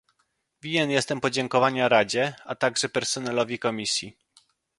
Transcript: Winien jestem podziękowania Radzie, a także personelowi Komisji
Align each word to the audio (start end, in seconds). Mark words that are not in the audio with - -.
Winien 0.61 0.89
jestem 0.91 1.21
podziękowania 1.21 1.89
Radzie, 1.89 2.33
a 2.45 2.55
także 2.55 2.89
personelowi 2.89 3.59
Komisji 3.59 4.17